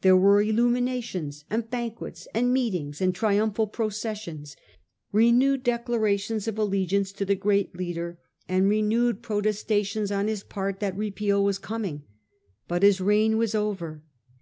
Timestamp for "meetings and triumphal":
2.50-3.66